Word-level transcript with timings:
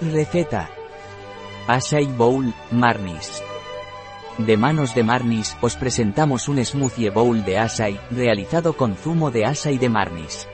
Receta. 0.00 0.68
Acai 1.66 2.04
Bowl, 2.04 2.52
Marnis. 2.70 3.42
De 4.36 4.58
manos 4.58 4.94
de 4.94 5.02
Marnis, 5.02 5.56
os 5.62 5.76
presentamos 5.76 6.48
un 6.48 6.62
smoothie 6.62 7.08
bowl 7.08 7.42
de 7.46 7.56
acai, 7.56 7.98
realizado 8.10 8.76
con 8.76 8.94
zumo 8.94 9.30
de 9.30 9.46
acai 9.46 9.78
de 9.78 9.88
Marnis. 9.88 10.46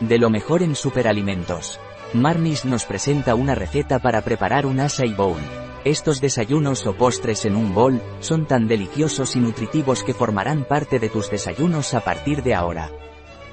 De 0.00 0.18
lo 0.18 0.28
mejor 0.28 0.62
en 0.62 0.74
superalimentos. 0.74 1.80
Marnis 2.12 2.66
nos 2.66 2.84
presenta 2.84 3.34
una 3.34 3.54
receta 3.54 4.00
para 4.00 4.20
preparar 4.20 4.66
un 4.66 4.78
acai 4.78 5.14
bowl. 5.14 5.40
Estos 5.86 6.20
desayunos 6.20 6.86
o 6.86 6.92
postres 6.92 7.46
en 7.46 7.56
un 7.56 7.72
bowl, 7.72 8.02
son 8.20 8.44
tan 8.44 8.68
deliciosos 8.68 9.34
y 9.34 9.40
nutritivos 9.40 10.04
que 10.04 10.12
formarán 10.12 10.64
parte 10.64 10.98
de 10.98 11.08
tus 11.08 11.30
desayunos 11.30 11.94
a 11.94 12.00
partir 12.00 12.42
de 12.42 12.54
ahora. 12.54 12.90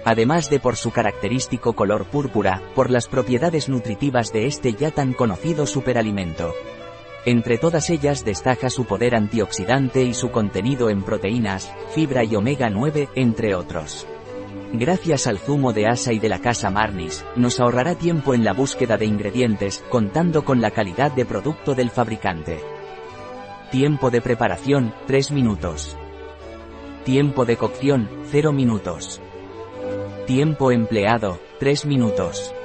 Además 0.03 0.49
de 0.49 0.59
por 0.59 0.75
su 0.75 0.91
característico 0.91 1.73
color 1.73 2.05
púrpura, 2.05 2.61
por 2.75 2.89
las 2.89 3.07
propiedades 3.07 3.69
nutritivas 3.69 4.33
de 4.33 4.47
este 4.47 4.73
ya 4.73 4.91
tan 4.91 5.13
conocido 5.13 5.67
superalimento. 5.67 6.53
Entre 7.25 7.59
todas 7.59 7.91
ellas 7.91 8.25
destaca 8.25 8.71
su 8.71 8.85
poder 8.85 9.15
antioxidante 9.15 10.03
y 10.03 10.15
su 10.15 10.31
contenido 10.31 10.89
en 10.89 11.03
proteínas, 11.03 11.71
fibra 11.93 12.23
y 12.23 12.35
omega 12.35 12.71
9, 12.71 13.09
entre 13.15 13.53
otros. 13.53 14.07
Gracias 14.73 15.27
al 15.27 15.37
zumo 15.37 15.71
de 15.73 15.85
asa 15.85 16.13
y 16.13 16.19
de 16.19 16.29
la 16.29 16.39
casa 16.39 16.71
Marnis, 16.71 17.23
nos 17.35 17.59
ahorrará 17.59 17.95
tiempo 17.95 18.33
en 18.33 18.43
la 18.43 18.53
búsqueda 18.53 18.97
de 18.97 19.05
ingredientes, 19.05 19.83
contando 19.89 20.43
con 20.43 20.61
la 20.61 20.71
calidad 20.71 21.11
de 21.11 21.25
producto 21.25 21.75
del 21.75 21.91
fabricante. 21.91 22.59
Tiempo 23.69 24.09
de 24.09 24.21
preparación, 24.21 24.93
3 25.05 25.31
minutos. 25.31 25.95
Tiempo 27.03 27.45
de 27.45 27.57
cocción, 27.57 28.09
0 28.31 28.51
minutos. 28.51 29.21
Tiempo 30.33 30.71
empleado, 30.71 31.41
3 31.59 31.85
minutos. 31.87 32.55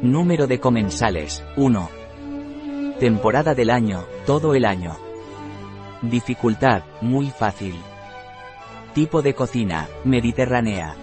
Número 0.00 0.46
de 0.46 0.60
comensales, 0.60 1.42
1. 1.56 1.90
Temporada 3.00 3.52
del 3.56 3.70
año, 3.70 4.06
todo 4.24 4.54
el 4.54 4.64
año. 4.64 4.96
Dificultad, 6.02 6.84
muy 7.00 7.30
fácil. 7.30 7.74
Tipo 8.94 9.22
de 9.22 9.34
cocina, 9.34 9.88
mediterránea. 10.04 10.94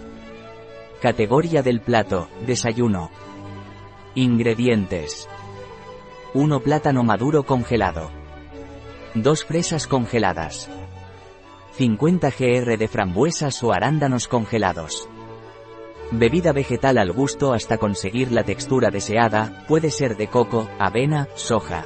Categoría 1.01 1.61
del 1.61 1.81
plato, 1.81 2.29
desayuno. 2.47 3.11
Ingredientes. 4.15 5.27
1 6.33 6.59
plátano 6.61 7.03
maduro 7.03 7.43
congelado. 7.43 8.11
2 9.13 9.43
fresas 9.43 9.87
congeladas. 9.87 10.69
50 11.73 12.29
gr 12.29 12.77
de 12.77 12.87
frambuesas 12.87 13.61
o 13.61 13.73
arándanos 13.73 14.29
congelados. 14.29 15.09
Bebida 16.11 16.51
vegetal 16.51 16.97
al 16.97 17.11
gusto 17.11 17.53
hasta 17.53 17.77
conseguir 17.77 18.31
la 18.31 18.43
textura 18.43 18.91
deseada, 18.91 19.65
puede 19.67 19.89
ser 19.89 20.15
de 20.17 20.27
coco, 20.27 20.69
avena, 20.79 21.27
soja. 21.35 21.85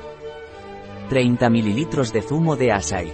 30 1.09 1.50
ml 1.50 2.11
de 2.11 2.22
zumo 2.22 2.56
de 2.56 2.72
acai. 2.72 3.14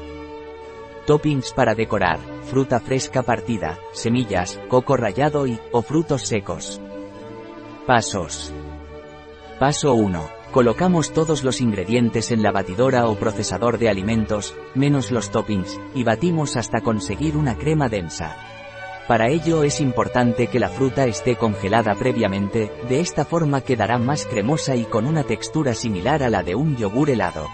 Toppings 1.05 1.53
para 1.53 1.75
decorar, 1.75 2.19
fruta 2.49 2.79
fresca 2.79 3.21
partida, 3.21 3.77
semillas, 3.93 4.59
coco 4.67 4.97
rallado 4.97 5.45
y, 5.45 5.59
o 5.71 5.83
frutos 5.83 6.23
secos. 6.23 6.81
Pasos. 7.85 8.51
Paso 9.59 9.93
1. 9.93 10.27
Colocamos 10.51 11.13
todos 11.13 11.43
los 11.43 11.61
ingredientes 11.61 12.31
en 12.31 12.41
la 12.41 12.51
batidora 12.51 13.07
o 13.07 13.15
procesador 13.15 13.77
de 13.77 13.89
alimentos, 13.89 14.55
menos 14.73 15.11
los 15.11 15.29
toppings, 15.29 15.79
y 15.93 16.03
batimos 16.03 16.57
hasta 16.57 16.81
conseguir 16.81 17.37
una 17.37 17.55
crema 17.55 17.89
densa. 17.89 18.54
Para 19.07 19.27
ello 19.29 19.63
es 19.63 19.81
importante 19.81 20.47
que 20.47 20.59
la 20.59 20.69
fruta 20.69 21.05
esté 21.05 21.35
congelada 21.35 21.93
previamente, 21.93 22.71
de 22.89 23.01
esta 23.01 23.23
forma 23.23 23.61
quedará 23.61 23.99
más 23.99 24.25
cremosa 24.25 24.75
y 24.75 24.85
con 24.85 25.05
una 25.05 25.23
textura 25.23 25.75
similar 25.75 26.23
a 26.23 26.29
la 26.29 26.41
de 26.41 26.55
un 26.55 26.75
yogur 26.75 27.11
helado. 27.11 27.47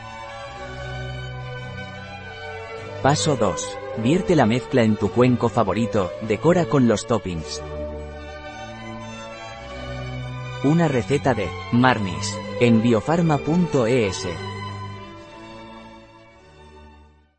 Paso 3.04 3.36
2. 3.36 3.78
Vierte 3.98 4.38
la 4.38 4.46
mezcla 4.46 4.84
en 4.84 4.96
tu 4.96 5.12
cuenco 5.12 5.50
favorito, 5.50 6.12
decora 6.22 6.66
con 6.66 6.88
los 6.88 7.06
toppings. 7.06 7.62
Una 10.64 10.88
receta 10.88 11.34
de 11.34 11.50
Marnis 11.74 12.38
en 12.62 12.82
biofarma.es. 12.82 14.28